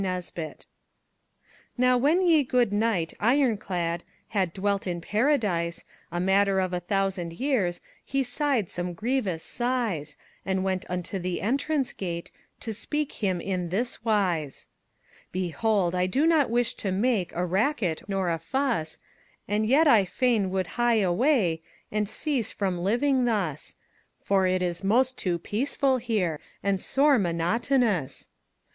NESBIT 0.03 0.65
Now, 1.77 1.95
whenne 1.95 2.25
ye 2.27 2.41
goode 2.43 2.71
knyghte 2.71 3.15
Yroncladde 3.17 4.01
Hadde 4.33 4.55
dwelte 4.55 4.87
in 4.87 4.99
Paradyse 4.99 5.83
A 6.11 6.19
matter 6.19 6.59
of 6.59 6.73
a 6.73 6.79
thousand 6.79 7.33
yeares, 7.33 7.79
He 8.03 8.23
syghed 8.23 8.67
some 8.71 8.93
grievous 8.95 9.45
syghes, 9.45 10.15
And 10.43 10.63
went 10.63 10.89
unto 10.89 11.19
the 11.19 11.39
entrance 11.39 11.93
gate 11.93 12.31
To 12.61 12.73
speake 12.73 13.11
hym 13.21 13.39
in 13.39 13.69
thys 13.69 13.99
wyse: 14.03 14.65
"Beholde, 15.31 15.93
I 15.93 16.07
do 16.07 16.25
not 16.25 16.49
wysh 16.49 16.75
to 16.77 16.91
make 16.91 17.31
A 17.33 17.45
rackette, 17.45 18.01
nor 18.09 18.31
a 18.31 18.39
fuss, 18.39 18.97
And 19.47 19.67
yet 19.67 19.87
I 19.87 20.03
fayne 20.05 20.49
wolde 20.49 20.67
hie 20.77 21.01
awaye 21.03 21.61
And 21.91 22.09
cease 22.09 22.51
from 22.51 22.79
livyng 22.79 23.25
thus; 23.25 23.75
For 24.19 24.47
it 24.47 24.63
is 24.63 24.83
moste 24.83 25.19
too 25.19 25.37
peaceful 25.37 25.97
here, 25.97 26.39
And 26.63 26.81
sore 26.81 27.19
monotonous." 27.19 28.29